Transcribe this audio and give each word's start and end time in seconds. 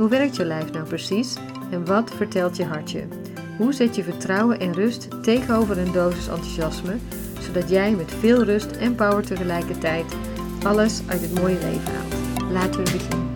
Hoe 0.00 0.08
werkt 0.08 0.36
je 0.36 0.44
lijf 0.44 0.72
nou 0.72 0.86
precies 0.86 1.36
en 1.70 1.84
wat 1.84 2.10
vertelt 2.16 2.56
je 2.56 2.64
hartje? 2.64 3.04
Hoe 3.58 3.72
zet 3.72 3.96
je 3.96 4.02
vertrouwen 4.02 4.60
en 4.60 4.72
rust 4.72 5.22
tegenover 5.22 5.78
een 5.78 5.92
dosis 5.92 6.28
enthousiasme, 6.28 6.96
zodat 7.40 7.68
jij 7.68 7.94
met 7.94 8.12
veel 8.12 8.44
rust 8.44 8.70
en 8.70 8.94
power 8.94 9.26
tegelijkertijd 9.26 10.16
alles 10.62 11.00
uit 11.06 11.20
het 11.20 11.40
mooie 11.40 11.58
leven 11.58 11.94
haalt? 11.94 12.50
Laten 12.52 12.84
we 12.84 12.92
beginnen. 12.92 13.29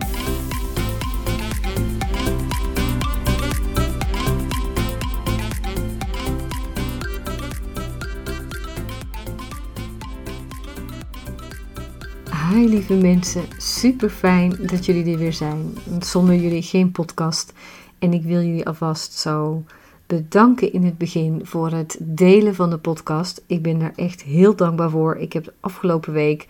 Hi 12.55 12.67
lieve 12.67 12.93
mensen, 12.93 13.43
super 13.57 14.09
fijn 14.09 14.57
dat 14.61 14.85
jullie 14.85 15.11
er 15.11 15.17
weer 15.17 15.33
zijn. 15.33 15.77
Zonder 15.99 16.35
jullie 16.35 16.61
geen 16.61 16.91
podcast. 16.91 17.53
En 17.99 18.13
ik 18.13 18.23
wil 18.23 18.41
jullie 18.41 18.67
alvast 18.67 19.13
zo 19.13 19.63
bedanken 20.07 20.73
in 20.73 20.83
het 20.83 20.97
begin 20.97 21.39
voor 21.43 21.71
het 21.71 21.97
delen 21.99 22.55
van 22.55 22.69
de 22.69 22.77
podcast. 22.77 23.43
Ik 23.47 23.61
ben 23.61 23.79
daar 23.79 23.93
echt 23.95 24.23
heel 24.23 24.55
dankbaar 24.55 24.89
voor. 24.89 25.17
Ik 25.17 25.33
heb 25.33 25.43
de 25.43 25.53
afgelopen 25.59 26.13
week 26.13 26.47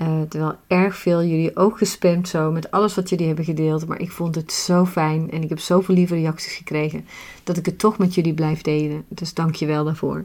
uh, 0.00 0.20
terwijl 0.28 0.54
erg 0.66 0.96
veel 0.96 1.24
jullie 1.24 1.56
ook 1.56 1.78
gespamd 1.78 2.28
zo 2.28 2.50
met 2.50 2.70
alles 2.70 2.94
wat 2.94 3.08
jullie 3.08 3.26
hebben 3.26 3.44
gedeeld. 3.44 3.86
Maar 3.86 4.00
ik 4.00 4.10
vond 4.10 4.34
het 4.34 4.52
zo 4.52 4.84
fijn 4.84 5.30
en 5.30 5.42
ik 5.42 5.48
heb 5.48 5.58
zoveel 5.58 5.94
lieve 5.94 6.14
reacties 6.14 6.54
gekregen 6.54 7.04
dat 7.44 7.56
ik 7.56 7.66
het 7.66 7.78
toch 7.78 7.98
met 7.98 8.14
jullie 8.14 8.34
blijf 8.34 8.62
delen. 8.62 9.04
Dus 9.08 9.34
dank 9.34 9.54
je 9.54 9.66
wel 9.66 9.84
daarvoor. 9.84 10.24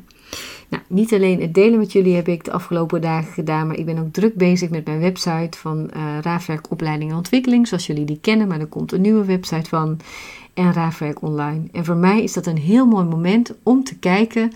Nou, 0.70 0.84
niet 0.88 1.14
alleen 1.14 1.42
het 1.42 1.54
delen 1.54 1.80
met 1.80 1.92
jullie 1.92 2.16
heb 2.16 2.28
ik 2.28 2.44
de 2.44 2.52
afgelopen 2.52 3.02
dagen 3.02 3.34
gedaan, 3.34 3.68
maar 3.68 3.78
ik 3.78 3.86
ben 3.86 3.98
ook 3.98 4.14
druk 4.14 4.36
bezig 4.36 4.70
met 4.70 4.86
mijn 4.86 5.00
website 5.00 5.58
van 5.58 5.90
uh, 5.96 6.18
Raafwerk 6.22 6.72
Opleiding 6.72 7.12
en 7.12 7.18
Ontwikkeling, 7.18 7.68
zoals 7.68 7.88
jullie 7.88 8.06
die 8.06 8.20
kennen, 8.22 8.48
maar 8.48 8.60
er 8.60 8.68
komt 8.68 8.92
een 8.92 9.02
nieuwe 9.02 9.26
website 9.26 9.70
van 9.70 10.00
en 10.54 10.74
Raafwerk 10.74 11.22
Online. 11.22 11.68
En 11.72 11.86
voor 11.86 11.96
mij 11.96 12.24
is 12.24 12.34
dat 12.34 12.46
een 12.46 12.58
heel 12.58 12.86
mooi 12.86 13.06
moment 13.06 13.54
om 13.64 13.84
te 13.84 13.98
kijken 13.98 14.52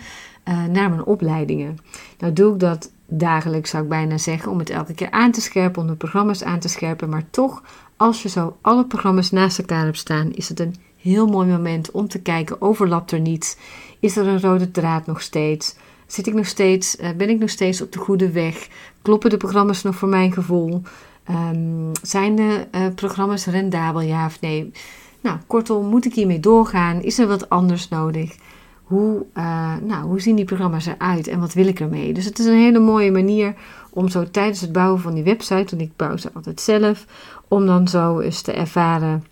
uh, 0.48 0.66
naar 0.66 0.90
mijn 0.90 1.06
opleidingen. 1.06 1.78
Nou 2.20 2.34
doe 2.34 2.54
ik 2.54 2.60
dat 2.60 2.92
dagelijks, 3.10 3.70
zou 3.70 3.84
ik 3.84 3.90
bijna 3.90 4.18
zeggen, 4.18 4.52
om 4.52 4.60
het 4.60 4.70
elke 4.70 4.94
keer 4.94 5.12
aan 5.12 5.32
te 5.32 5.42
scherpen, 5.42 5.82
om 5.82 5.88
de 5.88 5.96
programma's 5.96 6.44
aan 6.44 6.60
te 6.60 6.68
scherpen, 6.68 7.10
maar 7.10 7.30
toch, 7.30 7.64
als 7.98 8.24
je 8.24 8.30
zo 8.30 8.58
alle 8.62 8.86
programma's 8.86 9.32
naast 9.32 9.60
elkaar 9.60 9.84
hebt 9.84 9.98
staan, 9.98 10.32
is 10.32 10.50
het 10.50 10.60
een 10.60 10.76
heel 10.98 11.28
mooi 11.28 11.48
moment 11.48 11.92
om 11.92 12.08
te 12.08 12.22
kijken, 12.22 12.62
overlapt 12.62 13.12
er 13.12 13.20
niets? 13.20 13.58
Is 14.00 14.18
er 14.18 14.28
een 14.28 14.42
rode 14.42 14.72
draad 14.72 15.06
nog 15.06 15.22
steeds? 15.22 15.76
Zit 16.08 16.28
ik 16.28 16.34
nog 16.34 16.46
steeds, 16.46 17.00
uh, 17.00 17.10
ben 17.18 17.30
ik 17.30 17.40
nog 17.40 17.50
steeds 17.50 17.82
op 17.82 17.92
de 17.92 18.00
goede 18.00 18.32
weg? 18.32 18.68
Kloppen 19.02 19.30
de 19.30 19.38
programma's 19.38 19.84
nog 19.84 19.96
voor 19.96 20.10
mijn 20.10 20.34
gevoel? 20.34 20.82
Um, 21.30 21.92
zijn 22.02 22.36
de 22.36 22.68
uh, 22.72 22.82
programma's 22.96 23.46
rendabel, 23.46 24.02
ja 24.02 24.26
of 24.26 24.42
nee? 24.42 24.72
Nou, 25.22 25.38
kortom, 25.48 25.86
moet 25.86 26.06
ik 26.06 26.14
hiermee 26.14 26.40
doorgaan? 26.40 27.02
Is 27.02 27.20
er 27.20 27.28
wat 27.28 27.50
anders 27.50 27.90
nodig? 27.90 28.36
Hoe, 28.90 29.26
uh, 29.38 29.76
nou, 29.84 30.06
hoe 30.06 30.22
zien 30.22 30.36
die 30.36 30.46
programma's 30.46 30.86
eruit 30.86 31.28
en 31.28 31.40
wat 31.40 31.54
wil 31.54 31.68
ik 31.68 31.80
ermee? 31.80 32.14
Dus 32.14 32.26
het 32.26 32.40
is 32.40 32.46
een 32.46 32.60
hele 32.60 32.80
mooie 32.80 33.12
manier 33.12 33.54
om 33.90 34.10
zo 34.10 34.32
tijdens 34.32 34.62
het 34.62 34.72
bouwen 34.72 35.02
van 35.02 35.14
die 35.14 35.24
website, 35.24 35.76
want 35.76 35.82
ik 35.82 35.96
bouw 35.96 36.18
ze 36.18 36.30
altijd 36.34 36.62
zelf, 36.62 37.06
om 37.48 37.66
dan 37.66 37.88
zo 37.88 38.20
eens 38.20 38.42
te 38.42 38.52
ervaren 38.52 39.24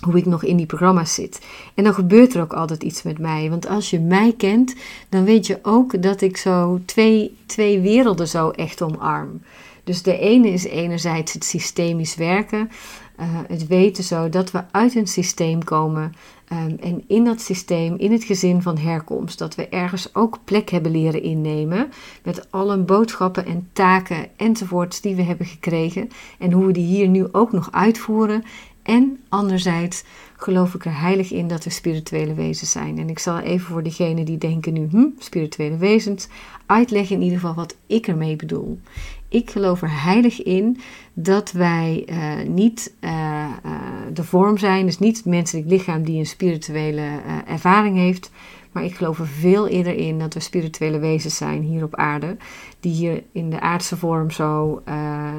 hoe 0.00 0.16
ik 0.16 0.26
nog 0.26 0.44
in 0.44 0.56
die 0.56 0.66
programma's 0.66 1.14
zit. 1.14 1.40
En 1.74 1.84
dan 1.84 1.94
gebeurt 1.94 2.34
er 2.34 2.42
ook 2.42 2.52
altijd 2.52 2.82
iets 2.82 3.02
met 3.02 3.18
mij. 3.18 3.50
Want 3.50 3.68
als 3.68 3.90
je 3.90 4.00
mij 4.00 4.34
kent, 4.36 4.74
dan 5.08 5.24
weet 5.24 5.46
je 5.46 5.58
ook 5.62 6.02
dat 6.02 6.20
ik 6.20 6.36
zo 6.36 6.80
twee, 6.84 7.36
twee 7.46 7.80
werelden 7.80 8.28
zo 8.28 8.50
echt 8.50 8.82
omarm. 8.82 9.42
Dus 9.84 10.02
de 10.02 10.18
ene 10.18 10.48
is 10.48 10.64
enerzijds 10.64 11.32
het 11.32 11.44
systemisch 11.44 12.14
werken. 12.14 12.70
Uh, 13.20 13.26
het 13.48 13.66
weten 13.66 14.04
zo 14.04 14.28
dat 14.28 14.50
we 14.50 14.62
uit 14.70 14.94
een 14.94 15.06
systeem 15.06 15.64
komen. 15.64 16.12
Um, 16.52 16.76
en 16.80 17.04
in 17.06 17.24
dat 17.24 17.40
systeem, 17.40 17.94
in 17.96 18.12
het 18.12 18.24
gezin 18.24 18.62
van 18.62 18.78
herkomst, 18.78 19.38
dat 19.38 19.54
we 19.54 19.68
ergens 19.68 20.14
ook 20.14 20.38
plek 20.44 20.70
hebben 20.70 20.92
leren 20.92 21.22
innemen. 21.22 21.90
Met 22.24 22.50
alle 22.50 22.78
boodschappen 22.78 23.46
en 23.46 23.68
taken 23.72 24.26
enzovoorts 24.36 25.00
die 25.00 25.14
we 25.14 25.22
hebben 25.22 25.46
gekregen. 25.46 26.08
En 26.38 26.52
hoe 26.52 26.66
we 26.66 26.72
die 26.72 26.86
hier 26.86 27.08
nu 27.08 27.26
ook 27.32 27.52
nog 27.52 27.72
uitvoeren. 27.72 28.44
En 28.82 29.20
anderzijds 29.28 30.04
geloof 30.36 30.74
ik 30.74 30.84
er 30.84 31.00
heilig 31.00 31.30
in 31.30 31.48
dat 31.48 31.64
we 31.64 31.70
spirituele 31.70 32.34
wezens 32.34 32.70
zijn. 32.70 32.98
En 32.98 33.08
ik 33.08 33.18
zal 33.18 33.38
even 33.38 33.66
voor 33.66 33.82
degenen 33.82 34.24
die 34.24 34.38
denken 34.38 34.72
nu, 34.72 34.88
hm, 34.90 35.06
spirituele 35.18 35.76
wezens, 35.76 36.28
uitleggen 36.66 37.16
in 37.16 37.22
ieder 37.22 37.38
geval 37.38 37.54
wat 37.54 37.76
ik 37.86 38.06
ermee 38.06 38.36
bedoel. 38.36 38.80
Ik 39.32 39.50
geloof 39.50 39.82
er 39.82 40.02
heilig 40.02 40.42
in 40.42 40.80
dat 41.12 41.52
wij 41.52 42.06
uh, 42.08 42.48
niet 42.48 42.94
uh, 43.00 43.10
uh, 43.10 43.72
de 44.12 44.24
vorm 44.24 44.58
zijn, 44.58 44.86
dus 44.86 44.98
niet 44.98 45.16
het 45.16 45.26
menselijk 45.26 45.68
lichaam 45.68 46.04
die 46.04 46.18
een 46.18 46.26
spirituele 46.26 47.08
ervaring 47.46 47.96
heeft. 47.96 48.30
Maar 48.72 48.84
ik 48.84 48.94
geloof 48.94 49.18
er 49.18 49.26
veel 49.26 49.68
eerder 49.68 49.94
in 49.94 50.18
dat 50.18 50.34
we 50.34 50.40
spirituele 50.40 50.98
wezens 50.98 51.36
zijn 51.36 51.62
hier 51.62 51.84
op 51.84 51.94
aarde, 51.94 52.36
die 52.80 52.92
hier 52.92 53.22
in 53.32 53.50
de 53.50 53.60
aardse 53.60 53.96
vorm 53.96 54.30
zo 54.30 54.82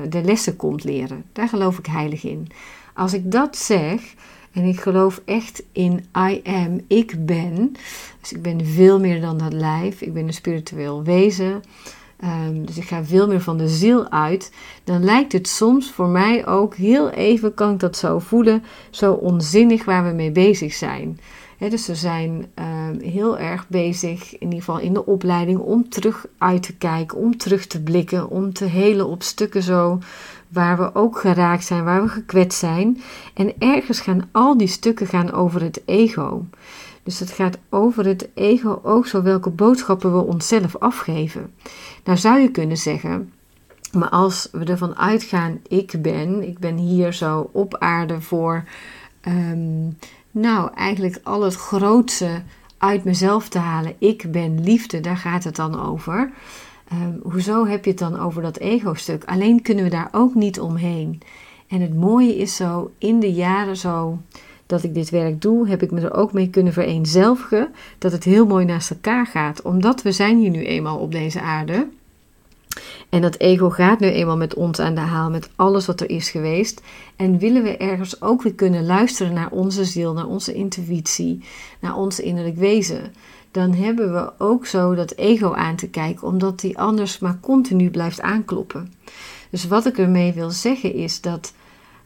de 0.09 0.21
lessen 0.23 0.55
komt 0.55 0.83
leren. 0.83 1.23
Daar 1.33 1.47
geloof 1.47 1.77
ik 1.77 1.85
heilig 1.85 2.23
in. 2.23 2.47
Als 2.93 3.13
ik 3.13 3.31
dat 3.31 3.57
zeg, 3.57 4.13
en 4.51 4.63
ik 4.63 4.79
geloof 4.79 5.21
echt 5.25 5.63
in 5.71 6.05
I 6.17 6.41
am, 6.43 6.79
ik 6.87 7.25
ben. 7.25 7.75
Dus 8.21 8.31
ik 8.31 8.41
ben 8.41 8.65
veel 8.65 8.99
meer 8.99 9.21
dan 9.21 9.37
dat 9.37 9.53
lijf. 9.53 10.01
Ik 10.01 10.13
ben 10.13 10.27
een 10.27 10.33
spiritueel 10.33 11.03
wezen. 11.03 11.61
Um, 12.23 12.65
dus 12.65 12.77
ik 12.77 12.83
ga 12.83 13.03
veel 13.03 13.27
meer 13.27 13.41
van 13.41 13.57
de 13.57 13.67
ziel 13.67 14.09
uit. 14.09 14.51
Dan 14.83 15.03
lijkt 15.03 15.31
het 15.31 15.47
soms 15.47 15.91
voor 15.91 16.07
mij 16.07 16.47
ook 16.47 16.75
heel 16.75 17.09
even, 17.09 17.53
kan 17.53 17.73
ik 17.73 17.79
dat 17.79 17.97
zo 17.97 18.19
voelen, 18.19 18.63
zo 18.89 19.13
onzinnig 19.13 19.85
waar 19.85 20.05
we 20.05 20.13
mee 20.13 20.31
bezig 20.31 20.73
zijn. 20.73 21.19
Dus 21.69 21.87
we 21.87 21.95
zijn 21.95 22.45
um, 22.55 22.99
heel 22.99 23.37
erg 23.37 23.67
bezig, 23.67 24.33
in 24.33 24.39
ieder 24.39 24.59
geval 24.59 24.79
in 24.79 24.93
de 24.93 25.05
opleiding, 25.05 25.59
om 25.59 25.89
terug 25.89 26.25
uit 26.37 26.63
te 26.63 26.75
kijken, 26.75 27.17
om 27.17 27.37
terug 27.37 27.67
te 27.67 27.81
blikken, 27.81 28.29
om 28.29 28.53
te 28.53 28.65
helen 28.65 29.07
op 29.07 29.23
stukken 29.23 29.63
zo 29.63 29.99
waar 30.47 30.77
we 30.77 30.95
ook 30.95 31.19
geraakt 31.19 31.65
zijn, 31.65 31.83
waar 31.83 32.03
we 32.03 32.09
gekwetst 32.09 32.59
zijn. 32.59 33.01
En 33.33 33.53
ergens 33.59 33.99
gaan 33.99 34.29
al 34.31 34.57
die 34.57 34.67
stukken 34.67 35.07
gaan 35.07 35.31
over 35.31 35.61
het 35.61 35.81
ego. 35.85 36.45
Dus 37.03 37.19
het 37.19 37.31
gaat 37.31 37.57
over 37.69 38.05
het 38.05 38.29
ego 38.33 38.79
ook 38.83 39.07
zo 39.07 39.21
welke 39.21 39.49
boodschappen 39.49 40.13
we 40.13 40.23
onszelf 40.23 40.75
afgeven. 40.75 41.53
Nou 42.03 42.17
zou 42.17 42.39
je 42.39 42.51
kunnen 42.51 42.77
zeggen, 42.77 43.33
maar 43.91 44.09
als 44.09 44.49
we 44.51 44.65
ervan 44.65 44.97
uitgaan, 44.97 45.59
ik 45.67 46.01
ben, 46.01 46.47
ik 46.47 46.59
ben 46.59 46.77
hier 46.77 47.13
zo 47.13 47.49
op 47.51 47.77
aarde 47.77 48.21
voor, 48.21 48.63
um, 49.27 49.97
nou 50.31 50.71
eigenlijk 50.75 51.19
al 51.23 51.41
het 51.41 51.55
grootste 51.55 52.41
uit 52.77 53.03
mezelf 53.03 53.49
te 53.49 53.59
halen. 53.59 53.95
Ik 53.97 54.31
ben 54.31 54.63
liefde, 54.63 54.99
daar 54.99 55.17
gaat 55.17 55.43
het 55.43 55.55
dan 55.55 55.79
over. 55.79 56.31
Um, 56.93 57.19
hoezo 57.23 57.65
heb 57.65 57.83
je 57.83 57.89
het 57.89 57.99
dan 57.99 58.19
over 58.19 58.41
dat 58.41 58.57
ego-stuk? 58.57 59.23
Alleen 59.25 59.61
kunnen 59.61 59.83
we 59.83 59.89
daar 59.89 60.09
ook 60.11 60.35
niet 60.35 60.59
omheen. 60.59 61.21
En 61.67 61.81
het 61.81 61.95
mooie 61.95 62.37
is 62.37 62.55
zo, 62.55 62.91
in 62.97 63.19
de 63.19 63.33
jaren 63.33 63.77
zo 63.77 64.19
dat 64.73 64.83
ik 64.83 64.93
dit 64.93 65.09
werk 65.09 65.41
doe, 65.41 65.67
heb 65.67 65.83
ik 65.83 65.91
me 65.91 66.01
er 66.01 66.13
ook 66.13 66.33
mee 66.33 66.49
kunnen 66.49 66.73
vereenzelvigen 66.73 67.67
dat 67.97 68.11
het 68.11 68.23
heel 68.23 68.45
mooi 68.45 68.65
naast 68.65 68.89
elkaar 68.89 69.27
gaat. 69.27 69.61
Omdat 69.61 70.01
we 70.01 70.11
zijn 70.11 70.37
hier 70.37 70.49
nu 70.49 70.65
eenmaal 70.65 70.97
op 70.97 71.11
deze 71.11 71.41
aarde. 71.41 71.87
En 73.09 73.21
dat 73.21 73.39
ego 73.39 73.69
gaat 73.69 73.99
nu 73.99 74.07
eenmaal 74.07 74.37
met 74.37 74.53
ons 74.53 74.79
aan 74.79 74.95
de 74.95 75.01
haal, 75.01 75.29
met 75.29 75.49
alles 75.55 75.85
wat 75.85 76.01
er 76.01 76.09
is 76.09 76.29
geweest. 76.29 76.81
En 77.15 77.37
willen 77.37 77.63
we 77.63 77.77
ergens 77.77 78.21
ook 78.21 78.41
weer 78.41 78.53
kunnen 78.53 78.85
luisteren 78.85 79.33
naar 79.33 79.51
onze 79.51 79.85
ziel, 79.85 80.13
naar 80.13 80.27
onze 80.27 80.53
intuïtie, 80.53 81.43
naar 81.79 81.97
ons 81.97 82.19
innerlijk 82.19 82.57
wezen 82.57 83.11
dan 83.53 83.73
hebben 83.73 84.13
we 84.13 84.31
ook 84.37 84.65
zo 84.65 84.95
dat 84.95 85.15
ego 85.15 85.53
aan 85.53 85.75
te 85.75 85.87
kijken, 85.87 86.27
omdat 86.27 86.59
die 86.59 86.79
anders 86.79 87.19
maar 87.19 87.37
continu 87.41 87.89
blijft 87.89 88.21
aankloppen. 88.21 88.93
Dus 89.49 89.67
wat 89.67 89.85
ik 89.85 89.97
ermee 89.97 90.33
wil 90.33 90.51
zeggen 90.51 90.93
is 90.93 91.21
dat 91.21 91.53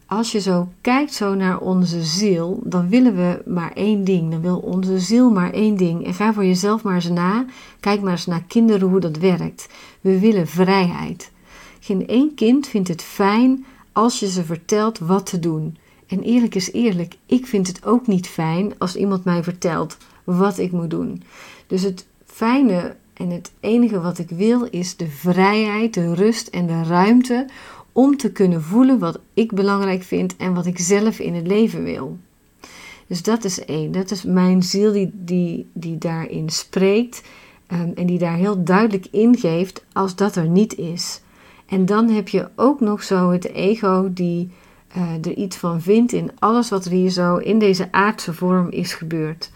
als 0.07 0.31
je 0.31 0.39
zo 0.39 0.67
kijkt 0.81 1.13
zo 1.13 1.35
naar 1.35 1.59
onze 1.59 2.03
ziel, 2.03 2.59
dan 2.63 2.89
willen 2.89 3.15
we 3.15 3.41
maar 3.45 3.71
één 3.73 4.03
ding. 4.03 4.31
Dan 4.31 4.41
wil 4.41 4.57
onze 4.57 4.99
ziel 4.99 5.29
maar 5.29 5.51
één 5.51 5.77
ding. 5.77 6.05
En 6.05 6.13
ga 6.13 6.33
voor 6.33 6.45
jezelf 6.45 6.83
maar 6.83 6.95
eens 6.95 7.09
na. 7.09 7.45
Kijk 7.79 8.01
maar 8.01 8.11
eens 8.11 8.25
naar 8.25 8.43
kinderen 8.47 8.87
hoe 8.87 8.99
dat 8.99 9.17
werkt. 9.17 9.69
We 10.01 10.19
willen 10.19 10.47
vrijheid. 10.47 11.31
Geen 11.79 12.07
één 12.07 12.33
kind 12.33 12.67
vindt 12.67 12.87
het 12.87 13.01
fijn 13.01 13.65
als 13.91 14.19
je 14.19 14.29
ze 14.29 14.43
vertelt 14.43 14.99
wat 14.99 15.25
te 15.25 15.39
doen. 15.39 15.77
En 16.07 16.21
eerlijk 16.21 16.55
is 16.55 16.71
eerlijk, 16.71 17.15
ik 17.25 17.45
vind 17.45 17.67
het 17.67 17.85
ook 17.85 18.07
niet 18.07 18.27
fijn 18.27 18.73
als 18.77 18.95
iemand 18.95 19.23
mij 19.23 19.43
vertelt 19.43 19.97
wat 20.23 20.57
ik 20.57 20.71
moet 20.71 20.89
doen. 20.89 21.23
Dus 21.67 21.81
het 21.81 22.07
fijne 22.25 22.95
en 23.13 23.29
het 23.29 23.51
enige 23.59 24.01
wat 24.01 24.17
ik 24.17 24.29
wil 24.29 24.63
is 24.63 24.95
de 24.95 25.07
vrijheid, 25.07 25.93
de 25.93 26.13
rust 26.13 26.47
en 26.47 26.67
de 26.67 26.83
ruimte 26.83 27.45
om 27.97 28.17
te 28.17 28.31
kunnen 28.31 28.63
voelen 28.63 28.99
wat 28.99 29.19
ik 29.33 29.53
belangrijk 29.53 30.03
vind 30.03 30.35
en 30.35 30.53
wat 30.53 30.65
ik 30.65 30.79
zelf 30.79 31.19
in 31.19 31.33
het 31.33 31.47
leven 31.47 31.83
wil. 31.83 32.17
Dus 33.07 33.23
dat 33.23 33.43
is 33.43 33.65
één. 33.65 33.91
Dat 33.91 34.11
is 34.11 34.23
mijn 34.23 34.63
ziel 34.63 34.91
die, 34.91 35.11
die, 35.13 35.69
die 35.73 35.97
daarin 35.97 36.49
spreekt 36.49 37.23
um, 37.67 37.91
en 37.95 38.05
die 38.05 38.19
daar 38.19 38.35
heel 38.35 38.63
duidelijk 38.63 39.07
ingeeft 39.11 39.85
als 39.93 40.15
dat 40.15 40.35
er 40.35 40.47
niet 40.47 40.75
is. 40.75 41.21
En 41.65 41.85
dan 41.85 42.09
heb 42.09 42.27
je 42.27 42.49
ook 42.55 42.79
nog 42.79 43.03
zo 43.03 43.31
het 43.31 43.49
ego 43.51 44.13
die 44.13 44.49
uh, 44.97 45.11
er 45.13 45.33
iets 45.33 45.57
van 45.57 45.81
vindt 45.81 46.11
in 46.11 46.31
alles 46.39 46.69
wat 46.69 46.85
er 46.85 46.91
hier 46.91 47.09
zo 47.09 47.37
in 47.37 47.59
deze 47.59 47.91
aardse 47.91 48.33
vorm 48.33 48.69
is 48.69 48.93
gebeurd. 48.93 49.51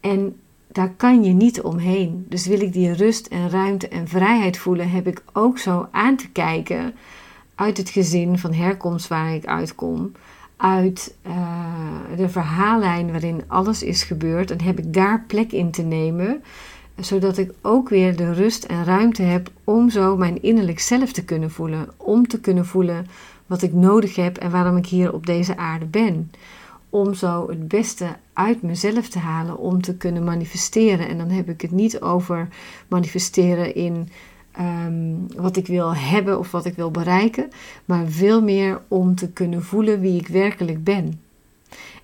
En 0.00 0.36
daar 0.74 0.92
kan 0.96 1.24
je 1.24 1.32
niet 1.32 1.60
omheen. 1.60 2.26
Dus 2.28 2.46
wil 2.46 2.60
ik 2.60 2.72
die 2.72 2.92
rust 2.92 3.26
en 3.26 3.50
ruimte 3.50 3.88
en 3.88 4.08
vrijheid 4.08 4.58
voelen, 4.58 4.90
heb 4.90 5.06
ik 5.06 5.22
ook 5.32 5.58
zo 5.58 5.88
aan 5.90 6.16
te 6.16 6.28
kijken 6.28 6.94
uit 7.54 7.76
het 7.76 7.90
gezin 7.90 8.38
van 8.38 8.52
herkomst 8.52 9.08
waar 9.08 9.34
ik 9.34 9.46
uitkom, 9.46 10.12
uit 10.56 11.14
uh, 11.26 11.36
de 12.16 12.28
verhaallijn 12.28 13.10
waarin 13.10 13.42
alles 13.46 13.82
is 13.82 14.02
gebeurd, 14.02 14.50
en 14.50 14.62
heb 14.62 14.78
ik 14.78 14.92
daar 14.92 15.24
plek 15.26 15.52
in 15.52 15.70
te 15.70 15.82
nemen, 15.82 16.42
zodat 17.00 17.38
ik 17.38 17.52
ook 17.62 17.88
weer 17.88 18.16
de 18.16 18.32
rust 18.32 18.64
en 18.64 18.84
ruimte 18.84 19.22
heb 19.22 19.50
om 19.64 19.90
zo 19.90 20.16
mijn 20.16 20.42
innerlijk 20.42 20.80
zelf 20.80 21.12
te 21.12 21.24
kunnen 21.24 21.50
voelen, 21.50 21.88
om 21.96 22.26
te 22.26 22.40
kunnen 22.40 22.66
voelen 22.66 23.06
wat 23.46 23.62
ik 23.62 23.72
nodig 23.72 24.16
heb 24.16 24.36
en 24.36 24.50
waarom 24.50 24.76
ik 24.76 24.86
hier 24.86 25.12
op 25.12 25.26
deze 25.26 25.56
aarde 25.56 25.86
ben 25.86 26.30
om 26.94 27.14
zo 27.14 27.48
het 27.48 27.68
beste 27.68 28.06
uit 28.32 28.62
mezelf 28.62 29.08
te 29.08 29.18
halen 29.18 29.58
om 29.58 29.82
te 29.82 29.96
kunnen 29.96 30.24
manifesteren. 30.24 31.08
En 31.08 31.18
dan 31.18 31.28
heb 31.28 31.48
ik 31.48 31.60
het 31.60 31.70
niet 31.70 32.00
over 32.00 32.48
manifesteren 32.88 33.74
in 33.74 34.08
ehm, 34.52 35.14
wat 35.36 35.56
ik 35.56 35.66
wil 35.66 35.94
hebben 35.94 36.38
of 36.38 36.50
wat 36.50 36.64
ik 36.64 36.74
wil 36.74 36.90
bereiken, 36.90 37.48
maar 37.84 38.06
veel 38.06 38.42
meer 38.42 38.80
om 38.88 39.14
te 39.14 39.28
kunnen 39.28 39.62
voelen 39.62 40.00
wie 40.00 40.20
ik 40.20 40.28
werkelijk 40.28 40.84
ben. 40.84 41.20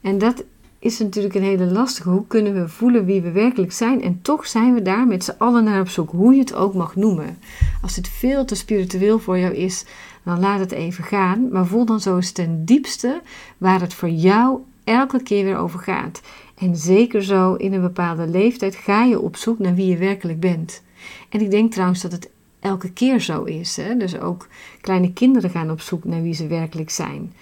En 0.01 0.19
dat 0.19 0.45
is 0.79 0.99
natuurlijk 0.99 1.35
een 1.35 1.43
hele 1.43 1.67
lastige. 1.67 2.11
Hoe 2.11 2.27
kunnen 2.27 2.55
we 2.55 2.69
voelen 2.69 3.05
wie 3.05 3.23
we 3.23 3.31
werkelijk 3.31 3.73
zijn? 3.73 4.03
En 4.03 4.23
toch 4.23 4.47
zijn 4.47 4.75
we 4.75 4.83
daar 4.83 5.07
met 5.07 5.25
z'n 5.25 5.35
allen 5.39 5.65
naar 5.65 5.81
op 5.81 5.89
zoek, 5.89 6.11
hoe 6.11 6.35
je 6.35 6.41
het 6.41 6.55
ook 6.55 6.75
mag 6.75 6.97
noemen. 6.97 7.39
Als 7.83 7.97
het 7.97 8.09
veel 8.09 8.45
te 8.45 8.55
spiritueel 8.55 9.19
voor 9.19 9.39
jou 9.39 9.55
is, 9.55 9.85
dan 10.25 10.41
laat 10.41 10.61
het 10.61 10.73
even 10.73 11.05
gaan. 11.05 11.49
Maar 11.49 11.67
voel 11.67 11.85
dan 11.85 12.01
zo 12.01 12.17
eens 12.17 12.33
ten 12.33 12.65
diepste 12.65 13.23
waar 13.59 13.81
het 13.81 13.95
voor 13.95 14.09
jou 14.09 14.61
elke 14.91 15.23
keer 15.23 15.45
weer 15.45 15.57
over 15.57 15.79
gaat. 15.79 16.21
En 16.55 16.77
zeker 16.77 17.23
zo 17.23 17.55
in 17.55 17.73
een 17.73 17.81
bepaalde 17.81 18.27
leeftijd 18.27 18.75
ga 18.75 19.05
je 19.05 19.21
op 19.21 19.37
zoek 19.37 19.59
naar 19.59 19.75
wie 19.75 19.87
je 19.87 19.97
werkelijk 19.97 20.41
bent. 20.41 20.83
En 21.29 21.41
ik 21.41 21.51
denk 21.51 21.73
trouwens 21.73 22.03
dat 22.03 22.13
het 22.13 22.31
elke 22.61 22.93
keer 22.93 23.21
zo 23.21 23.43
is. 23.43 23.77
Hè? 23.77 23.97
Dus 23.97 24.19
ook 24.19 24.49
kleine 24.81 25.13
kinderen 25.13 25.51
gaan 25.51 25.71
op 25.71 25.81
zoek 25.81 26.05
naar 26.05 26.23
wie 26.23 26.35
ze 26.35 26.47
werkelijk 26.47 26.91
zijn. 26.91 27.33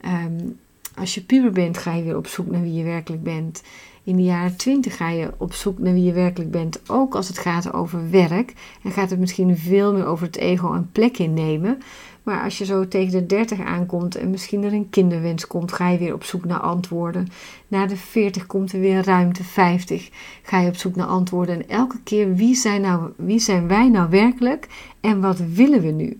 Ehm, 0.00 0.48
als 0.94 1.14
je 1.14 1.22
puber 1.22 1.52
bent, 1.52 1.78
ga 1.78 1.94
je 1.94 2.02
weer 2.02 2.16
op 2.16 2.26
zoek 2.26 2.46
naar 2.46 2.62
wie 2.62 2.74
je 2.74 2.84
werkelijk 2.84 3.22
bent. 3.22 3.62
In 4.04 4.16
de 4.16 4.22
jaren 4.22 4.56
twintig 4.56 4.96
ga 4.96 5.10
je 5.10 5.30
op 5.36 5.52
zoek 5.52 5.78
naar 5.78 5.92
wie 5.92 6.04
je 6.04 6.12
werkelijk 6.12 6.50
bent. 6.50 6.80
Ook 6.90 7.14
als 7.14 7.28
het 7.28 7.38
gaat 7.38 7.72
over 7.72 8.10
werk. 8.10 8.52
En 8.82 8.90
gaat 8.90 9.10
het 9.10 9.18
misschien 9.18 9.56
veel 9.56 9.92
meer 9.92 10.06
over 10.06 10.26
het 10.26 10.36
ego 10.36 10.72
en 10.72 10.88
plek 10.92 11.18
innemen. 11.18 11.78
Maar 12.22 12.42
als 12.42 12.58
je 12.58 12.64
zo 12.64 12.88
tegen 12.88 13.12
de 13.12 13.26
30 13.26 13.60
aankomt 13.60 14.14
en 14.14 14.30
misschien 14.30 14.62
er 14.62 14.72
een 14.72 14.90
kinderwens 14.90 15.46
komt, 15.46 15.72
ga 15.72 15.88
je 15.88 15.98
weer 15.98 16.14
op 16.14 16.24
zoek 16.24 16.44
naar 16.44 16.60
antwoorden. 16.60 17.28
Na 17.68 17.86
de 17.86 17.96
40 17.96 18.46
komt 18.46 18.72
er 18.72 18.80
weer 18.80 19.04
ruimte, 19.04 19.44
50 19.44 20.10
ga 20.42 20.60
je 20.60 20.68
op 20.68 20.76
zoek 20.76 20.96
naar 20.96 21.06
antwoorden. 21.06 21.54
En 21.54 21.68
elke 21.68 22.02
keer 22.02 22.34
wie 22.34 22.54
zijn, 22.54 22.80
nou, 22.80 23.10
wie 23.16 23.38
zijn 23.38 23.68
wij 23.68 23.88
nou 23.88 24.10
werkelijk 24.10 24.68
en 25.00 25.20
wat 25.20 25.38
willen 25.38 25.80
we 25.80 25.90
nu? 25.90 26.16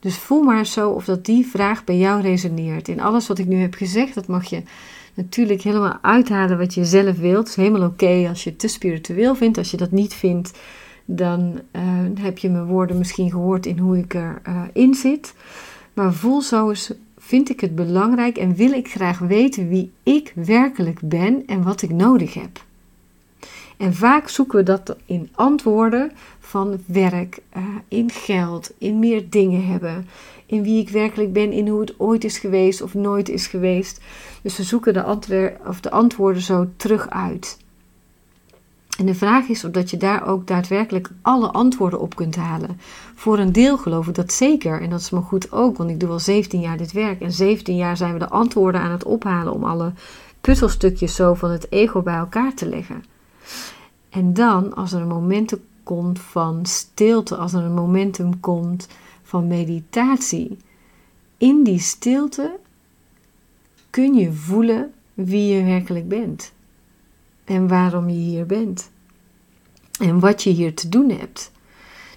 Dus 0.00 0.16
voel 0.16 0.42
maar 0.42 0.66
zo 0.66 0.90
of 0.90 1.04
dat 1.04 1.24
die 1.24 1.46
vraag 1.46 1.84
bij 1.84 1.98
jou 1.98 2.20
resoneert. 2.20 2.88
In 2.88 3.00
alles 3.00 3.26
wat 3.26 3.38
ik 3.38 3.46
nu 3.46 3.60
heb 3.60 3.74
gezegd, 3.74 4.14
dat 4.14 4.26
mag 4.26 4.44
je 4.44 4.62
natuurlijk 5.14 5.62
helemaal 5.62 5.98
uithalen 6.02 6.58
wat 6.58 6.74
je 6.74 6.84
zelf 6.84 7.18
wilt. 7.18 7.38
Het 7.38 7.48
is 7.48 7.56
helemaal 7.56 7.88
oké 7.88 8.26
als 8.28 8.44
je 8.44 8.50
het 8.50 8.58
te 8.58 8.68
spiritueel 8.68 9.34
vindt. 9.34 9.58
Als 9.58 9.70
je 9.70 9.76
dat 9.76 9.90
niet 9.90 10.14
vindt, 10.14 10.58
dan 11.04 11.60
uh, 11.72 11.82
heb 12.20 12.38
je 12.38 12.50
mijn 12.50 12.66
woorden 12.66 12.98
misschien 12.98 13.30
gehoord 13.30 13.66
in 13.66 13.78
hoe 13.78 13.98
ik 13.98 14.14
erin 14.14 14.38
uh, 14.48 14.62
in 14.72 14.94
zit. 14.94 15.34
Maar 15.94 16.12
voel 16.12 16.42
zo 16.42 16.68
eens, 16.68 16.92
vind 17.18 17.50
ik 17.50 17.60
het 17.60 17.74
belangrijk 17.74 18.36
en 18.36 18.54
wil 18.54 18.72
ik 18.72 18.90
graag 18.90 19.18
weten 19.18 19.68
wie 19.68 19.92
ik 20.02 20.32
werkelijk 20.34 21.00
ben 21.02 21.42
en 21.46 21.62
wat 21.62 21.82
ik 21.82 21.90
nodig 21.90 22.34
heb. 22.34 22.64
En 23.80 23.94
vaak 23.94 24.28
zoeken 24.28 24.58
we 24.58 24.64
dat 24.64 24.96
in 25.04 25.28
antwoorden 25.34 26.12
van 26.40 26.78
werk, 26.86 27.40
uh, 27.56 27.64
in 27.88 28.10
geld, 28.10 28.72
in 28.78 28.98
meer 28.98 29.30
dingen 29.30 29.66
hebben, 29.66 30.08
in 30.46 30.62
wie 30.62 30.80
ik 30.80 30.88
werkelijk 30.88 31.32
ben, 31.32 31.52
in 31.52 31.68
hoe 31.68 31.80
het 31.80 31.94
ooit 32.00 32.24
is 32.24 32.38
geweest 32.38 32.82
of 32.82 32.94
nooit 32.94 33.28
is 33.28 33.46
geweest. 33.46 34.00
Dus 34.42 34.56
we 34.56 34.62
zoeken 34.62 34.92
de, 34.92 35.54
of 35.66 35.80
de 35.80 35.90
antwoorden 35.90 36.42
zo 36.42 36.68
terug 36.76 37.10
uit. 37.10 37.58
En 38.98 39.06
de 39.06 39.14
vraag 39.14 39.48
is 39.48 39.64
of 39.64 39.70
dat 39.70 39.90
je 39.90 39.96
daar 39.96 40.26
ook 40.26 40.46
daadwerkelijk 40.46 41.10
alle 41.22 41.50
antwoorden 41.50 42.00
op 42.00 42.16
kunt 42.16 42.36
halen. 42.36 42.80
Voor 43.14 43.38
een 43.38 43.52
deel 43.52 43.78
geloof 43.78 44.08
ik 44.08 44.14
dat 44.14 44.32
zeker. 44.32 44.80
En 44.80 44.90
dat 44.90 45.00
is 45.00 45.10
me 45.10 45.20
goed 45.20 45.52
ook, 45.52 45.76
want 45.76 45.90
ik 45.90 46.00
doe 46.00 46.10
al 46.10 46.18
17 46.18 46.60
jaar 46.60 46.76
dit 46.76 46.92
werk. 46.92 47.20
En 47.20 47.32
17 47.32 47.76
jaar 47.76 47.96
zijn 47.96 48.12
we 48.12 48.18
de 48.18 48.28
antwoorden 48.28 48.80
aan 48.80 48.90
het 48.90 49.04
ophalen 49.04 49.52
om 49.52 49.64
alle 49.64 49.92
puzzelstukjes 50.40 51.14
zo 51.14 51.34
van 51.34 51.50
het 51.50 51.72
ego 51.72 52.02
bij 52.02 52.16
elkaar 52.16 52.54
te 52.54 52.68
leggen. 52.68 53.09
En 54.08 54.34
dan, 54.34 54.74
als 54.74 54.92
er 54.92 55.00
een 55.00 55.08
momentum 55.08 55.60
komt 55.82 56.18
van 56.18 56.66
stilte, 56.66 57.36
als 57.36 57.52
er 57.52 57.62
een 57.62 57.74
momentum 57.74 58.40
komt 58.40 58.88
van 59.22 59.46
meditatie, 59.46 60.56
in 61.38 61.62
die 61.64 61.78
stilte 61.78 62.58
kun 63.90 64.14
je 64.14 64.32
voelen 64.32 64.92
wie 65.14 65.54
je 65.54 65.64
werkelijk 65.64 66.08
bent 66.08 66.52
en 67.44 67.68
waarom 67.68 68.08
je 68.08 68.18
hier 68.18 68.46
bent. 68.46 68.90
En 69.98 70.20
wat 70.20 70.42
je 70.42 70.50
hier 70.50 70.74
te 70.74 70.88
doen 70.88 71.10
hebt. 71.10 71.50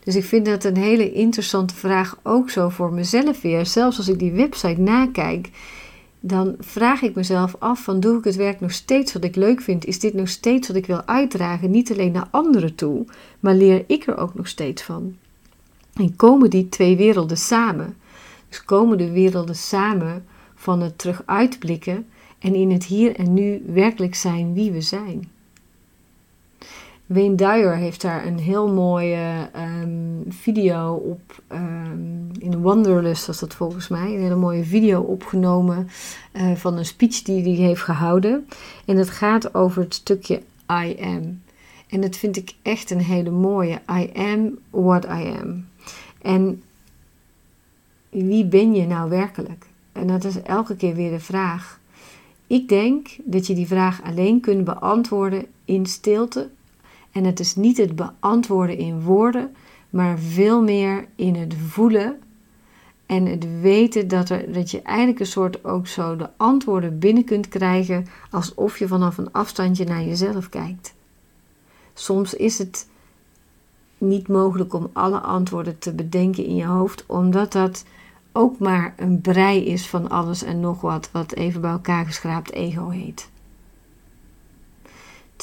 Dus 0.04 0.16
ik 0.16 0.24
vind 0.24 0.46
dat 0.46 0.64
een 0.64 0.78
hele 0.78 1.12
interessante 1.12 1.76
vraag 1.76 2.20
ook 2.24 2.50
zo 2.50 2.70
voor 2.70 2.94
mezelf 2.94 3.42
weer. 3.42 3.66
Zelfs 3.66 3.98
als 3.98 4.08
ik 4.08 4.20
die 4.20 4.32
website 4.32 4.82
nakijk, 4.82 5.50
dan 6.26 6.56
vraag 6.60 7.02
ik 7.02 7.16
mezelf 7.16 7.56
af 7.60 7.84
van 7.84 8.00
doe 8.00 8.18
ik 8.18 8.24
het 8.24 8.36
werk 8.36 8.60
nog 8.60 8.72
steeds 8.72 9.14
wat 9.14 9.24
ik 9.24 9.36
leuk 9.36 9.62
vind? 9.62 9.86
Is 9.86 10.00
dit 10.00 10.14
nog 10.14 10.30
steeds 10.30 10.68
wat 10.68 10.78
ik 10.78 10.86
wil 10.86 11.02
uitdragen? 11.06 11.72
Niet 11.72 11.92
alleen 11.92 12.12
naar 12.12 12.28
anderen 12.32 12.76
toe, 12.76 13.06
maar 13.40 13.54
leer 13.56 13.84
ik 13.88 14.08
er 14.08 14.18
ook 14.18 14.36
nog 14.36 14.48
steeds 14.48 14.84
van. 14.84 15.16
En 15.94 16.16
komen 16.16 16.50
die 16.50 16.70
twee 16.70 16.98
werelden 16.98 17.38
samen? 17.38 17.96
Dus 18.50 18.64
komen 18.64 18.98
de 18.98 19.12
werelden 19.12 19.56
samen 19.56 20.26
van 20.56 20.82
het 20.82 20.98
terug 20.98 21.22
uitblikken 21.26 22.06
en 22.40 22.56
in 22.56 22.72
het 22.72 22.86
hier 22.86 23.16
en 23.16 23.34
nu 23.34 23.64
werkelijk 23.68 24.16
zijn 24.16 24.54
wie 24.54 24.72
we 24.72 24.82
zijn. 24.82 25.32
Wayne 27.14 27.36
Dyer 27.36 27.76
heeft 27.76 28.02
daar 28.02 28.26
een 28.26 28.40
heel 28.40 28.74
mooie 28.74 29.50
um, 29.56 30.26
video 30.30 30.94
op, 30.94 31.42
um, 31.52 32.32
in 32.40 32.62
Wanderlust 32.62 33.26
was 33.26 33.40
dat 33.40 33.54
volgens 33.54 33.88
mij, 33.88 34.14
een 34.14 34.22
hele 34.22 34.36
mooie 34.36 34.64
video 34.64 35.02
opgenomen 35.02 35.88
uh, 36.34 36.52
van 36.56 36.78
een 36.78 36.86
speech 36.86 37.22
die 37.22 37.44
hij 37.44 37.66
heeft 37.66 37.82
gehouden. 37.82 38.48
En 38.86 38.98
het 38.98 39.10
gaat 39.10 39.56
over 39.56 39.82
het 39.82 39.94
stukje 39.94 40.42
I 40.72 40.96
am. 41.02 41.42
En 41.88 42.02
dat 42.02 42.16
vind 42.16 42.38
ik 42.38 42.54
echt 42.62 42.92
een 42.92 43.02
hele 43.02 43.32
mooie. 43.32 43.82
I 43.92 44.10
am 44.14 44.58
what 44.70 45.06
I 45.06 45.34
am. 45.42 45.68
En 46.22 46.64
wie 48.10 48.46
ben 48.46 48.76
je 48.76 48.88
nou 48.88 49.10
werkelijk? 49.10 49.66
En 49.92 50.08
dat 50.08 50.24
is 50.24 50.42
elke 50.42 50.76
keer 50.76 50.96
weer 50.96 51.12
de 51.12 51.20
vraag. 51.20 51.80
Ik 52.48 52.70
denk 52.70 53.08
dat 53.24 53.48
je 53.48 53.54
die 53.54 53.68
vraag 53.68 54.02
alleen 54.04 54.40
kunt 54.40 54.64
beantwoorden 54.64 55.46
in 55.66 55.86
stilte. 55.86 56.50
En 57.14 57.24
het 57.24 57.40
is 57.40 57.56
niet 57.56 57.78
het 57.78 57.96
beantwoorden 57.96 58.78
in 58.78 59.02
woorden, 59.02 59.56
maar 59.90 60.20
veel 60.20 60.62
meer 60.62 61.08
in 61.16 61.36
het 61.36 61.56
voelen 61.68 62.20
en 63.06 63.26
het 63.26 63.62
weten 63.62 64.08
dat, 64.08 64.30
er, 64.30 64.54
dat 64.54 64.72
je 64.72 64.82
eigenlijk 64.82 65.20
een 65.20 65.26
soort 65.26 65.66
ook 65.66 65.88
zo 65.88 66.16
de 66.16 66.30
antwoorden 66.38 67.00
binnen 67.00 67.24
kunt 67.24 67.48
krijgen 67.48 68.08
alsof 68.32 68.80
je 68.80 68.88
vanaf 68.88 69.18
een 69.18 69.32
afstandje 69.32 69.86
naar 69.86 70.04
jezelf 70.04 70.50
kijkt. 70.50 70.94
Soms 71.94 72.34
is 72.34 72.58
het 72.58 72.88
niet 73.98 74.28
mogelijk 74.28 74.74
om 74.74 74.90
alle 74.94 75.20
antwoorden 75.20 75.80
te 75.80 75.94
bedenken 75.94 76.46
in 76.46 76.56
je 76.56 76.66
hoofd, 76.66 77.06
omdat 77.06 77.52
dat 77.52 77.86
ook 78.32 78.60
maar 78.60 78.94
een 78.98 79.22
brei 79.22 79.66
is 79.66 79.88
van 79.88 80.10
alles 80.10 80.44
en 80.44 80.60
nog 80.60 80.82
wat, 80.82 81.12
wat 81.12 81.34
even 81.34 81.62
bij 81.62 81.72
elkaar 81.72 82.06
geschraapt 82.06 82.52
ego 82.52 82.90
heet. 82.90 83.32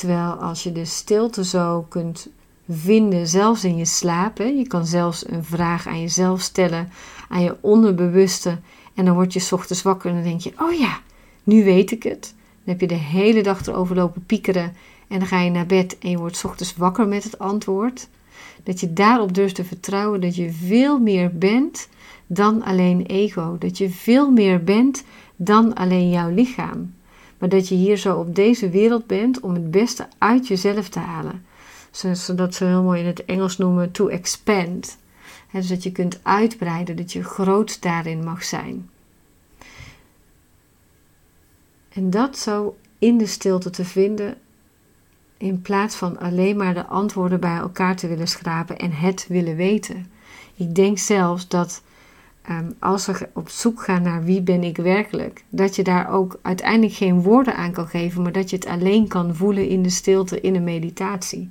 Terwijl 0.01 0.33
als 0.33 0.63
je 0.63 0.73
de 0.73 0.85
stilte 0.85 1.45
zo 1.45 1.87
kunt 1.89 2.29
vinden, 2.69 3.27
zelfs 3.27 3.65
in 3.65 3.77
je 3.77 3.85
slaap, 3.85 4.39
hè, 4.39 4.45
je 4.45 4.67
kan 4.67 4.87
zelfs 4.87 5.29
een 5.29 5.45
vraag 5.45 5.87
aan 5.87 6.01
jezelf 6.01 6.41
stellen, 6.41 6.89
aan 7.29 7.43
je 7.43 7.57
onderbewuste, 7.61 8.59
En 8.95 9.05
dan 9.05 9.15
word 9.15 9.33
je 9.33 9.49
ochtends 9.51 9.83
wakker 9.83 10.11
en 10.11 10.17
dan 10.17 10.25
denk 10.25 10.41
je: 10.41 10.53
oh 10.59 10.73
ja, 10.73 11.01
nu 11.45 11.65
weet 11.65 11.91
ik 11.91 12.03
het. 12.03 12.35
Dan 12.65 12.75
heb 12.75 12.81
je 12.81 12.87
de 12.87 12.95
hele 12.95 13.43
dag 13.43 13.67
erover 13.67 13.97
lopen 13.97 14.27
piekeren 14.27 14.73
en 15.09 15.19
dan 15.19 15.29
ga 15.29 15.41
je 15.41 15.51
naar 15.51 15.67
bed 15.67 15.99
en 15.99 16.11
je 16.11 16.19
wordt 16.19 16.45
ochtends 16.45 16.77
wakker 16.77 17.09
met 17.09 17.25
het 17.25 17.39
antwoord. 17.39 18.09
Dat 18.63 18.81
je 18.81 18.93
daarop 18.93 19.35
durft 19.35 19.55
te 19.55 19.65
vertrouwen 19.65 20.21
dat 20.21 20.37
je 20.37 20.53
veel 20.53 20.99
meer 20.99 21.39
bent 21.39 21.89
dan 22.27 22.63
alleen 22.63 23.07
ego. 23.07 23.57
Dat 23.59 23.79
je 23.79 23.91
veel 23.91 24.31
meer 24.31 24.65
bent 24.65 25.05
dan 25.37 25.75
alleen 25.75 26.11
jouw 26.11 26.31
lichaam. 26.31 26.95
Maar 27.41 27.49
dat 27.49 27.69
je 27.69 27.75
hier 27.75 27.97
zo 27.97 28.17
op 28.17 28.35
deze 28.35 28.71
wereld 28.71 29.07
bent 29.07 29.41
om 29.41 29.55
het 29.55 29.71
beste 29.71 30.09
uit 30.19 30.49
jezelf 30.49 30.89
te 30.89 30.99
halen. 30.99 31.45
Zodat 32.13 32.55
ze 32.55 32.65
heel 32.65 32.83
mooi 32.83 33.01
in 33.01 33.07
het 33.07 33.25
Engels 33.25 33.57
noemen 33.59 33.91
to 33.91 34.09
expand. 34.09 34.99
dus 35.53 35.69
dat 35.69 35.83
je 35.83 35.93
kunt 35.93 36.21
uitbreiden, 36.23 36.97
dat 36.97 37.13
je 37.13 37.25
groot 37.25 37.83
daarin 37.83 38.25
mag 38.25 38.45
zijn. 38.45 38.91
En 41.89 42.11
dat 42.11 42.39
zo 42.39 42.77
in 42.99 43.19
de 43.19 43.27
stilte 43.27 43.71
te 43.71 43.85
vinden, 43.85 44.35
in 45.37 45.63
plaats 45.63 45.97
van 45.97 46.19
alleen 46.19 46.57
maar 46.57 46.75
de 46.75 46.87
antwoorden 46.87 47.41
bij 47.41 47.57
elkaar 47.57 47.97
te 47.97 48.09
willen 48.09 48.29
schrapen 48.29 48.79
en 48.79 48.93
het 48.93 49.27
willen 49.29 49.57
weten. 49.57 50.11
Ik 50.55 50.75
denk 50.75 50.99
zelfs 50.99 51.49
dat 51.49 51.83
um, 52.51 52.75
als 52.79 53.07
we 53.07 53.29
op 53.33 53.49
zoek 53.49 53.83
gaan 53.83 54.03
naar 54.03 54.25
wie 54.25 54.43
ben 54.43 54.63
ik 54.63 54.77
werkelijk, 54.77 55.45
dat 55.49 55.77
je 55.77 55.85
daar 55.85 56.13
ook 56.13 56.39
uiteindelijk 56.43 56.93
geen 56.93 57.23
woorden 57.23 57.57
aan 57.57 57.73
kan 57.73 57.89
geven, 57.89 58.23
maar 58.23 58.33
dat 58.33 58.51
je 58.51 58.57
het 58.57 58.67
alleen 58.67 59.09
kan 59.09 59.35
voelen 59.35 59.69
in 59.69 59.83
de 59.83 59.91
stilte 59.91 60.41
in 60.41 60.55
een 60.55 60.65
meditatie. 60.65 61.51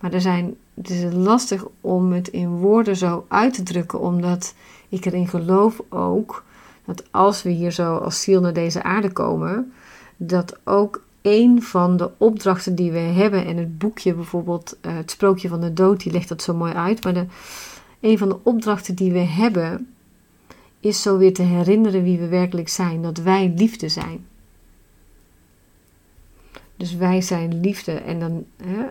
Maar 0.00 0.12
er 0.12 0.20
zijn, 0.20 0.54
het 0.74 0.90
is 0.90 1.12
lastig 1.12 1.64
om 1.80 2.12
het 2.12 2.28
in 2.28 2.48
woorden 2.48 2.96
zo 2.96 3.24
uit 3.28 3.54
te 3.54 3.62
drukken, 3.62 4.00
omdat 4.00 4.54
ik 4.88 5.04
erin 5.04 5.28
geloof 5.28 5.82
ook 5.88 6.44
dat 6.84 7.04
als 7.10 7.42
we 7.42 7.50
hier 7.50 7.70
zo 7.70 7.96
als 7.96 8.22
ziel 8.22 8.40
naar 8.40 8.52
deze 8.52 8.82
aarde 8.82 9.12
komen, 9.12 9.72
dat 10.16 10.58
ook 10.64 11.02
een 11.22 11.62
van 11.62 11.96
de 11.96 12.10
opdrachten 12.16 12.74
die 12.74 12.92
we 12.92 12.98
hebben, 12.98 13.46
en 13.46 13.56
het 13.56 13.78
boekje 13.78 14.14
bijvoorbeeld, 14.14 14.76
uh, 14.82 14.96
het 14.96 15.10
sprookje 15.10 15.48
van 15.48 15.60
de 15.60 15.72
dood, 15.72 16.02
die 16.02 16.12
legt 16.12 16.28
dat 16.28 16.42
zo 16.42 16.54
mooi 16.54 16.72
uit, 16.72 17.04
maar 17.04 17.14
de, 17.14 17.26
een 18.02 18.18
van 18.18 18.28
de 18.28 18.38
opdrachten 18.42 18.94
die 18.94 19.12
we 19.12 19.18
hebben, 19.18 19.94
is 20.80 21.02
zo 21.02 21.18
weer 21.18 21.34
te 21.34 21.42
herinneren 21.42 22.02
wie 22.02 22.18
we 22.18 22.28
werkelijk 22.28 22.68
zijn, 22.68 23.02
dat 23.02 23.18
wij 23.18 23.52
liefde 23.56 23.88
zijn. 23.88 24.26
Dus 26.76 26.94
wij 26.94 27.20
zijn 27.20 27.60
liefde 27.60 27.92
en 27.92 28.20
dan 28.20 28.46
hè, 28.56 28.86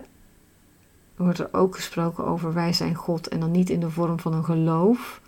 wordt 1.16 1.38
er 1.38 1.48
ook 1.52 1.74
gesproken 1.74 2.24
over 2.24 2.54
wij 2.54 2.72
zijn 2.72 2.94
God 2.94 3.28
en 3.28 3.40
dan 3.40 3.50
niet 3.50 3.70
in 3.70 3.80
de 3.80 3.90
vorm 3.90 4.18
van 4.18 4.32
een 4.32 4.44
geloof, 4.44 5.20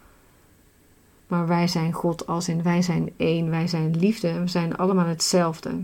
maar 1.27 1.47
wij 1.47 1.69
zijn 1.69 1.93
God 1.93 2.27
als 2.27 2.49
in 2.49 2.63
wij 2.63 2.83
zijn 2.83 3.13
één, 3.17 3.51
wij 3.51 3.67
zijn 3.67 3.97
liefde 3.97 4.29
en 4.29 4.41
we 4.41 4.49
zijn 4.49 4.77
allemaal 4.77 5.07
hetzelfde. 5.07 5.83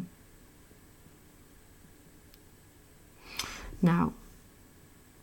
Nou, 3.78 4.10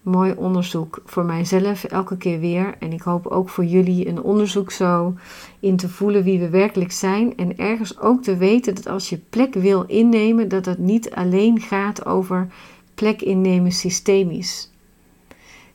mooi 0.08 0.34
onderzoek 0.38 1.02
voor 1.06 1.26
mijzelf 1.26 1.84
elke 1.84 2.18
keer 2.18 2.40
weer. 2.40 2.76
En 2.80 2.94
ik 2.94 3.02
hoop 3.02 3.28
ook 3.28 3.50
voor 3.50 3.66
jullie 3.66 4.08
een 4.08 4.22
onderzoek 4.22 4.72
zo 4.72 5.14
in 5.60 5.78
te 5.78 5.90
voelen 5.90 6.24
wie 6.24 6.40
we 6.40 6.50
werkelijk 6.50 6.92
zijn. 6.92 7.38
En 7.38 7.58
ergens 7.58 8.00
ook 8.00 8.24
te 8.24 8.38
weten 8.38 8.76
dat 8.76 8.88
als 8.88 9.10
je 9.10 9.20
plek 9.30 9.54
wil 9.54 9.84
innemen, 9.84 10.50
dat 10.50 10.66
het 10.66 10.78
niet 10.78 11.12
alleen 11.12 11.62
gaat 11.62 12.06
over 12.06 12.48
plek 12.96 13.22
innemen 13.22 13.72
systemisch. 13.72 14.72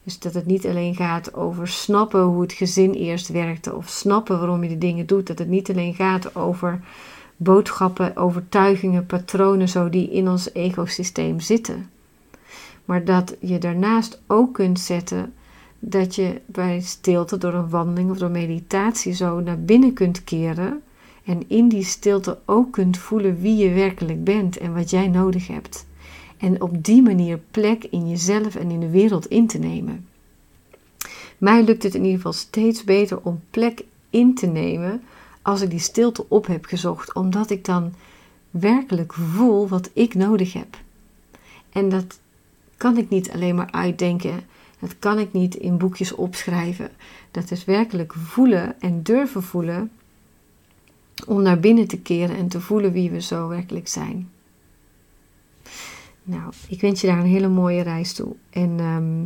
Dus 0.04 0.18
dat 0.18 0.34
het 0.34 0.46
niet 0.46 0.66
alleen 0.66 0.94
gaat 0.94 1.34
over 1.34 1.68
snappen 1.68 2.22
hoe 2.22 2.42
het 2.42 2.52
gezin 2.52 2.92
eerst 2.92 3.28
werkte 3.28 3.74
of 3.74 3.88
snappen 3.88 4.38
waarom 4.38 4.62
je 4.62 4.68
de 4.68 4.78
dingen 4.78 5.06
doet. 5.06 5.26
Dat 5.26 5.38
het 5.38 5.48
niet 5.48 5.70
alleen 5.70 5.94
gaat 5.94 6.36
over 6.36 6.80
boodschappen, 7.36 8.16
overtuigingen, 8.16 9.06
patronen 9.06 9.68
zo 9.68 9.88
die 9.88 10.10
in 10.10 10.28
ons 10.28 10.52
ecosysteem 10.52 11.40
zitten. 11.40 11.90
Maar 12.84 13.04
dat 13.04 13.36
je 13.40 13.58
daarnaast 13.58 14.22
ook 14.26 14.54
kunt 14.54 14.80
zetten 14.80 15.32
dat 15.78 16.14
je 16.14 16.40
bij 16.46 16.80
stilte 16.80 17.38
door 17.38 17.54
een 17.54 17.68
wandeling 17.68 18.10
of 18.10 18.18
door 18.18 18.30
meditatie 18.30 19.12
zo 19.12 19.40
naar 19.40 19.60
binnen 19.60 19.92
kunt 19.92 20.24
keren. 20.24 20.82
En 21.24 21.48
in 21.48 21.68
die 21.68 21.84
stilte 21.84 22.38
ook 22.44 22.72
kunt 22.72 22.98
voelen 22.98 23.40
wie 23.40 23.56
je 23.56 23.70
werkelijk 23.70 24.24
bent 24.24 24.58
en 24.58 24.74
wat 24.74 24.90
jij 24.90 25.08
nodig 25.08 25.46
hebt. 25.46 25.86
En 26.36 26.62
op 26.62 26.84
die 26.84 27.02
manier 27.02 27.40
plek 27.50 27.84
in 27.84 28.08
jezelf 28.08 28.54
en 28.54 28.70
in 28.70 28.80
de 28.80 28.90
wereld 28.90 29.26
in 29.26 29.46
te 29.46 29.58
nemen. 29.58 30.06
Mij 31.38 31.62
lukt 31.62 31.82
het 31.82 31.94
in 31.94 32.02
ieder 32.02 32.16
geval 32.16 32.32
steeds 32.32 32.84
beter 32.84 33.20
om 33.22 33.40
plek 33.50 33.84
in 34.10 34.34
te 34.34 34.46
nemen 34.46 35.02
als 35.42 35.60
ik 35.60 35.70
die 35.70 35.78
stilte 35.78 36.24
op 36.28 36.46
heb 36.46 36.64
gezocht, 36.64 37.14
omdat 37.14 37.50
ik 37.50 37.64
dan 37.64 37.92
werkelijk 38.50 39.12
voel 39.12 39.68
wat 39.68 39.90
ik 39.92 40.14
nodig 40.14 40.52
heb. 40.52 40.78
En 41.72 41.88
dat 41.88 42.20
kan 42.82 42.96
ik 42.96 43.08
niet 43.08 43.30
alleen 43.30 43.54
maar 43.54 43.70
uitdenken. 43.70 44.40
Dat 44.78 44.98
kan 44.98 45.18
ik 45.18 45.32
niet 45.32 45.54
in 45.54 45.78
boekjes 45.78 46.12
opschrijven. 46.12 46.90
Dat 47.30 47.50
is 47.50 47.64
werkelijk 47.64 48.12
voelen 48.12 48.80
en 48.80 49.02
durven 49.02 49.42
voelen 49.42 49.90
om 51.26 51.42
naar 51.42 51.60
binnen 51.60 51.88
te 51.88 51.98
keren 51.98 52.36
en 52.36 52.48
te 52.48 52.60
voelen 52.60 52.92
wie 52.92 53.10
we 53.10 53.20
zo 53.20 53.48
werkelijk 53.48 53.88
zijn. 53.88 54.30
Nou, 56.22 56.52
ik 56.68 56.80
wens 56.80 57.00
je 57.00 57.06
daar 57.06 57.18
een 57.18 57.26
hele 57.26 57.48
mooie 57.48 57.82
reis 57.82 58.12
toe. 58.12 58.34
En 58.50 58.78
ehm, 58.78 59.24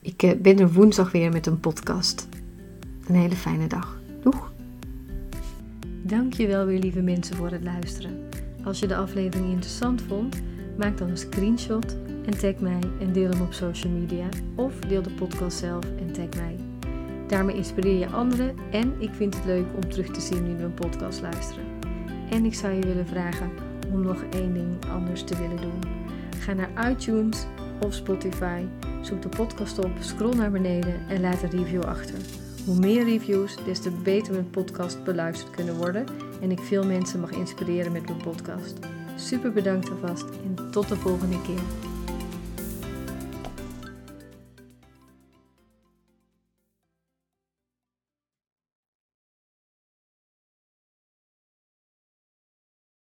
ik 0.00 0.22
eh, 0.22 0.40
ben 0.40 0.58
er 0.58 0.72
woensdag 0.72 1.12
weer 1.12 1.32
met 1.32 1.46
een 1.46 1.60
podcast. 1.60 2.28
Een 3.06 3.14
hele 3.14 3.36
fijne 3.36 3.66
dag. 3.66 4.00
Doeg! 4.22 4.52
Dankjewel 6.02 6.66
weer 6.66 6.78
lieve 6.78 7.02
mensen 7.02 7.36
voor 7.36 7.50
het 7.50 7.62
luisteren. 7.62 8.28
Als 8.64 8.78
je 8.78 8.86
de 8.86 8.96
aflevering 8.96 9.50
interessant 9.50 10.02
vond 10.02 10.36
Maak 10.78 10.98
dan 10.98 11.08
een 11.08 11.16
screenshot 11.16 11.96
en 12.26 12.38
tag 12.38 12.58
mij 12.58 12.80
en 13.00 13.12
deel 13.12 13.30
hem 13.30 13.40
op 13.40 13.52
social 13.52 13.92
media. 13.92 14.28
Of 14.54 14.78
deel 14.78 15.02
de 15.02 15.10
podcast 15.10 15.58
zelf 15.58 15.84
en 15.84 16.12
tag 16.12 16.42
mij. 16.42 16.56
Daarmee 17.26 17.56
inspireer 17.56 17.98
je 17.98 18.08
anderen 18.08 18.56
en 18.70 18.94
ik 18.98 19.10
vind 19.12 19.34
het 19.34 19.44
leuk 19.44 19.66
om 19.74 19.90
terug 19.90 20.10
te 20.10 20.20
zien 20.20 20.56
we 20.56 20.62
een 20.62 20.74
podcast 20.74 21.20
luisteren. 21.20 21.64
En 22.30 22.44
ik 22.44 22.54
zou 22.54 22.72
je 22.72 22.86
willen 22.86 23.06
vragen 23.06 23.50
om 23.92 24.02
nog 24.02 24.22
één 24.30 24.52
ding 24.52 24.66
anders 24.92 25.22
te 25.24 25.36
willen 25.36 25.60
doen. 25.60 25.80
Ga 26.38 26.52
naar 26.52 26.90
iTunes 26.90 27.46
of 27.80 27.94
Spotify, 27.94 28.62
zoek 29.02 29.22
de 29.22 29.28
podcast 29.28 29.78
op, 29.78 29.90
scroll 30.00 30.34
naar 30.34 30.50
beneden 30.50 30.94
en 31.08 31.20
laat 31.20 31.42
een 31.42 31.50
review 31.50 31.82
achter. 31.82 32.18
Hoe 32.66 32.78
meer 32.78 33.04
reviews, 33.04 33.56
des 33.64 33.80
te 33.80 33.90
beter 33.90 34.32
mijn 34.32 34.50
podcast 34.50 35.04
beluisterd 35.04 35.50
kunnen 35.50 35.76
worden 35.76 36.06
en 36.40 36.50
ik 36.50 36.60
veel 36.60 36.84
mensen 36.84 37.20
mag 37.20 37.30
inspireren 37.30 37.92
met 37.92 38.06
mijn 38.06 38.22
podcast. 38.22 38.78
Super 39.18 39.52
bedankt 39.52 39.90
alvast 39.90 40.24
en 40.44 40.70
tot 40.70 40.88
de 40.88 40.96
volgende 40.96 41.42
keer. 41.42 41.87